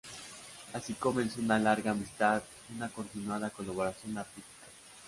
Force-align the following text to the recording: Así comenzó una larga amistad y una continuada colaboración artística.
Así 0.73 0.95
comenzó 0.95 1.41
una 1.41 1.59
larga 1.59 1.91
amistad 1.91 2.41
y 2.67 2.75
una 2.75 2.89
continuada 2.89 3.51
colaboración 3.51 4.17
artística. 4.17 4.65